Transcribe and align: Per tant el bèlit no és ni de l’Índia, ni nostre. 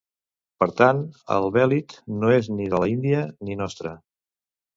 Per 0.61 0.67
tant 0.77 1.01
el 1.35 1.45
bèlit 1.57 1.93
no 2.23 2.33
és 2.37 2.49
ni 2.61 2.67
de 2.73 2.81
l’Índia, 2.85 3.21
ni 3.51 3.59
nostre. 3.61 3.95